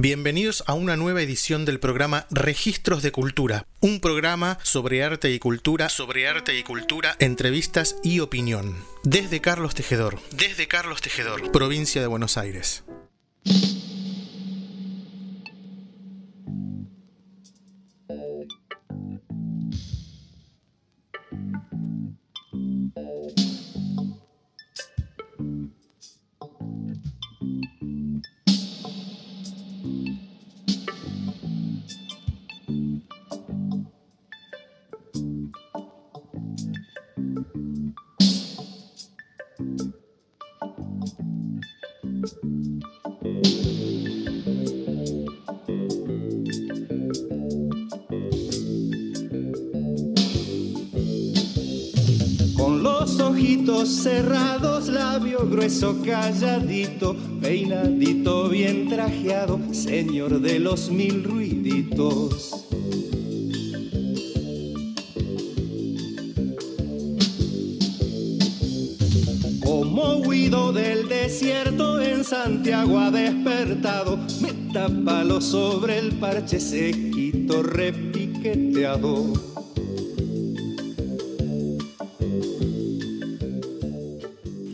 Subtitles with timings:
[0.00, 5.40] Bienvenidos a una nueva edición del programa Registros de Cultura, un programa sobre arte y
[5.40, 8.76] cultura, sobre arte y cultura, entrevistas y opinión.
[9.02, 12.84] Desde Carlos Tejedor, desde Carlos Tejedor, provincia de Buenos Aires.
[53.38, 62.66] Ojitos cerrados, labio grueso calladito, peinadito bien trajeado, señor de los mil ruiditos.
[69.62, 77.62] Como huido del desierto en Santiago ha despertado, me tapa lo sobre el parche sequito
[77.62, 79.47] repiqueteado.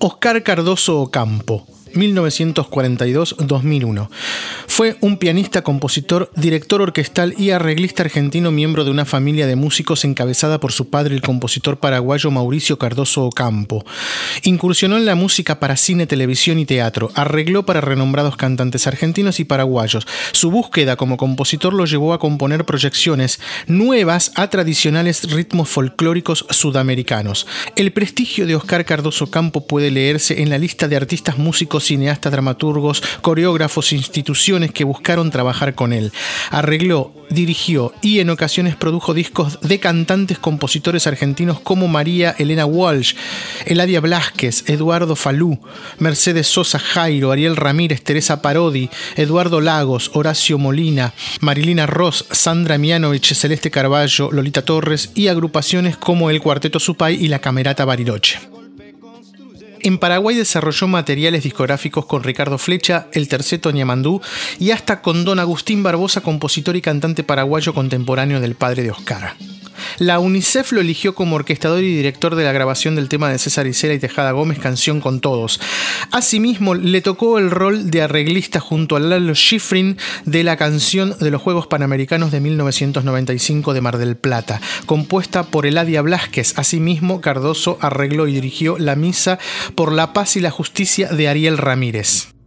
[0.00, 4.08] Oscar Cardoso Ocampo, 1942-2001.
[4.78, 10.04] Fue un pianista, compositor, director orquestal y arreglista argentino, miembro de una familia de músicos
[10.04, 13.84] encabezada por su padre, el compositor paraguayo Mauricio Cardoso Ocampo.
[14.44, 17.10] Incursionó en la música para cine, televisión y teatro.
[17.16, 20.06] Arregló para renombrados cantantes argentinos y paraguayos.
[20.30, 27.48] Su búsqueda como compositor lo llevó a componer proyecciones nuevas a tradicionales ritmos folclóricos sudamericanos.
[27.74, 32.30] El prestigio de Oscar Cardoso Ocampo puede leerse en la lista de artistas músicos, cineastas,
[32.30, 36.12] dramaturgos, coreógrafos, instituciones que buscaron trabajar con él.
[36.50, 43.14] Arregló, dirigió y en ocasiones produjo discos de cantantes compositores argentinos como María Elena Walsh,
[43.66, 45.58] Eladia Blasquez, Eduardo Falú,
[45.98, 53.34] Mercedes Sosa Jairo, Ariel Ramírez, Teresa Parodi, Eduardo Lagos, Horacio Molina, Marilina Ross, Sandra Mianovich,
[53.34, 58.57] Celeste Carballo, Lolita Torres y agrupaciones como el Cuarteto Supay y la Camerata Bariloche.
[59.80, 64.20] En Paraguay desarrolló materiales discográficos con Ricardo Flecha, el terceto Ñamandú
[64.58, 69.34] y hasta con don Agustín Barbosa, compositor y cantante paraguayo contemporáneo del padre de Oscar.
[69.98, 73.66] La UNICEF lo eligió como orquestador y director de la grabación del tema de César
[73.66, 75.60] Isela y Tejada Gómez, Canción con Todos.
[76.10, 81.30] Asimismo, le tocó el rol de arreglista junto a Lalo Schifrin de la canción de
[81.30, 86.58] los Juegos Panamericanos de 1995 de Mar del Plata, compuesta por Eladia Blasquez.
[86.58, 89.38] Asimismo, Cardoso arregló y dirigió la misa
[89.74, 92.37] por la paz y la justicia de Ariel Ramírez.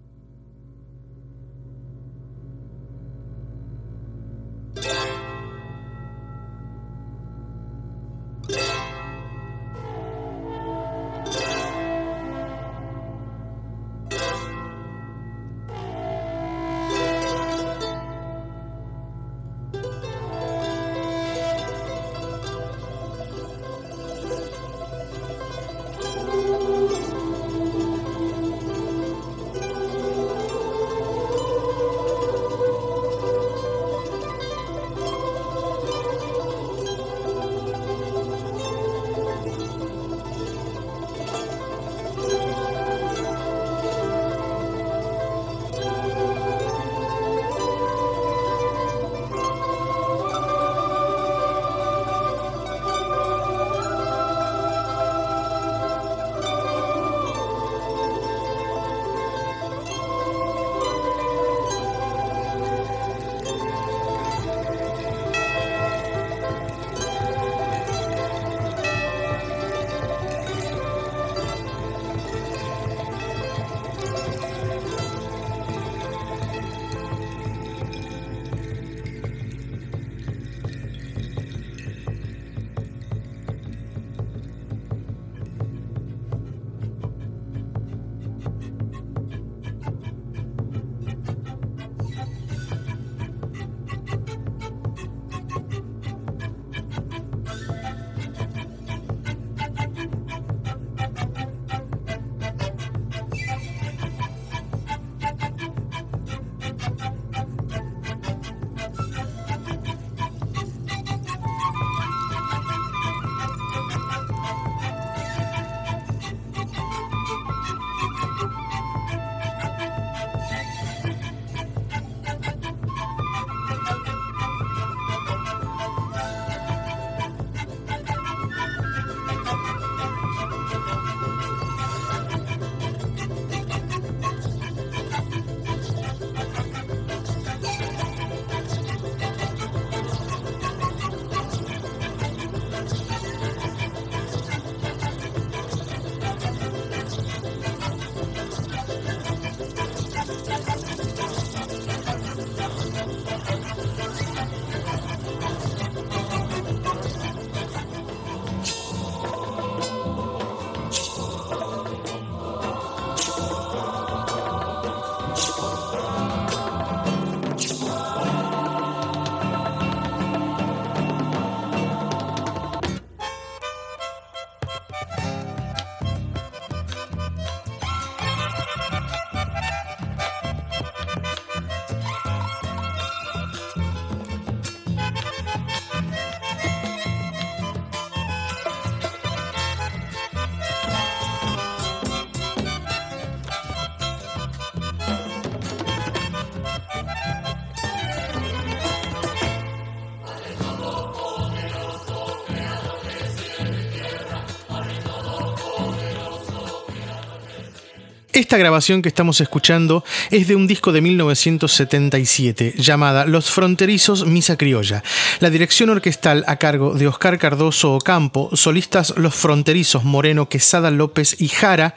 [208.34, 214.58] Esta grabación que estamos escuchando es de un disco de 1977 llamada Los Fronterizos Misa
[214.58, 215.04] Criolla.
[215.42, 221.42] La dirección orquestal a cargo de Oscar Cardoso Ocampo, solistas Los Fronterizos Moreno Quesada López
[221.42, 221.94] y Jara,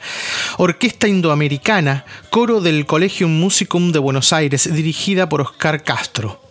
[0.57, 6.41] Orquesta Indoamericana, coro del Colegium Musicum de Buenos Aires dirigida por Oscar Castro.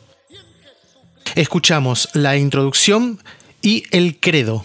[1.35, 3.21] Escuchamos la introducción
[3.61, 4.65] y el credo.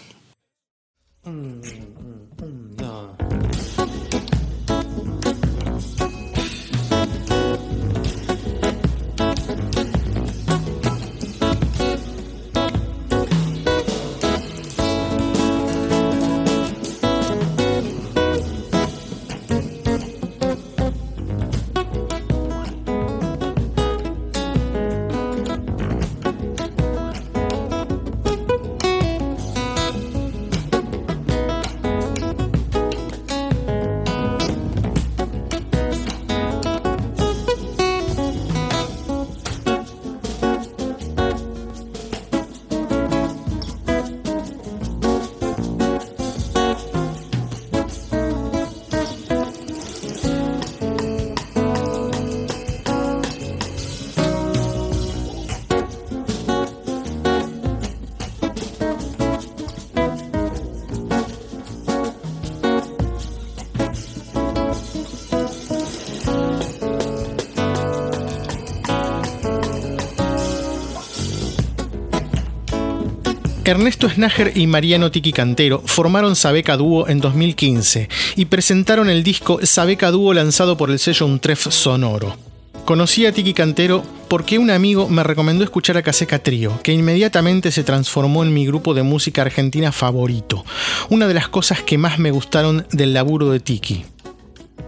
[73.70, 79.60] Ernesto Snager y Mariano Tiki Cantero formaron Sabeca Dúo en 2015 y presentaron el disco
[79.62, 82.36] Sabeca Dúo lanzado por el sello Untref Sonoro.
[82.84, 87.70] Conocí a Tiki Cantero porque un amigo me recomendó escuchar a Caseca Trío, que inmediatamente
[87.70, 90.64] se transformó en mi grupo de música argentina favorito,
[91.08, 94.04] una de las cosas que más me gustaron del laburo de Tiki.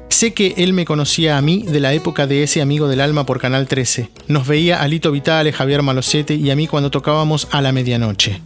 [0.09, 3.27] Sé que él me conocía a mí de la época de ese amigo del alma
[3.27, 4.09] por Canal 13.
[4.27, 8.41] Nos veía a Lito Vitale, Javier Malocete y a mí cuando tocábamos a la medianoche.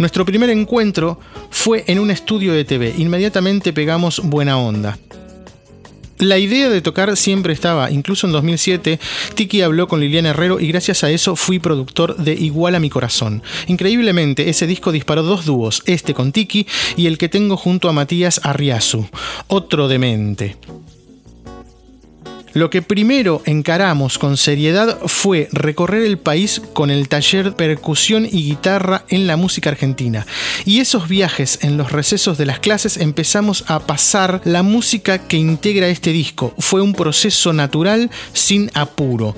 [0.00, 2.94] Nuestro primer encuentro fue en un estudio de TV.
[2.96, 4.98] Inmediatamente pegamos buena onda.
[6.16, 8.98] La idea de tocar siempre estaba, incluso en 2007,
[9.34, 12.88] Tiki habló con Liliana Herrero y gracias a eso fui productor de Igual a mi
[12.88, 13.42] corazón.
[13.66, 16.66] Increíblemente, ese disco disparó dos dúos, este con Tiki
[16.96, 19.06] y el que tengo junto a Matías Arriazu,
[19.48, 20.56] otro demente.
[22.52, 28.44] Lo que primero encaramos con seriedad fue recorrer el país con el taller Percusión y
[28.44, 30.26] Guitarra en la música argentina.
[30.64, 35.36] Y esos viajes en los recesos de las clases empezamos a pasar la música que
[35.36, 36.52] integra este disco.
[36.58, 39.34] Fue un proceso natural sin apuro.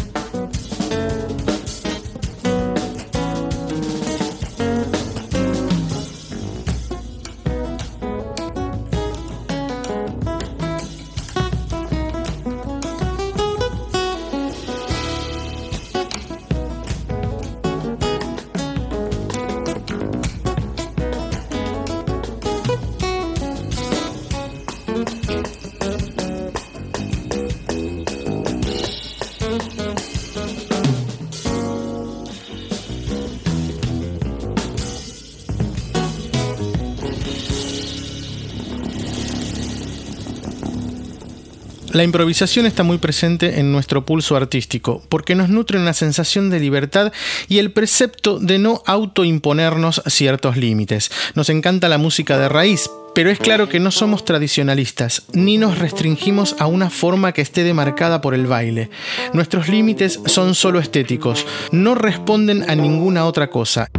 [41.92, 46.58] La improvisación está muy presente en nuestro pulso artístico, porque nos nutre una sensación de
[46.58, 47.12] libertad
[47.48, 51.10] y el precepto de no autoimponernos ciertos límites.
[51.34, 55.78] Nos encanta la música de raíz, pero es claro que no somos tradicionalistas, ni nos
[55.78, 58.88] restringimos a una forma que esté demarcada por el baile.
[59.34, 63.90] Nuestros límites son solo estéticos, no responden a ninguna otra cosa.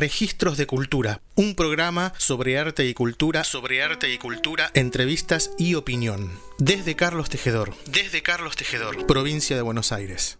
[0.00, 5.74] Registros de Cultura, un programa sobre arte y cultura, sobre arte y cultura, entrevistas y
[5.74, 6.40] opinión.
[6.56, 10.39] Desde Carlos Tejedor, desde Carlos Tejedor, provincia de Buenos Aires.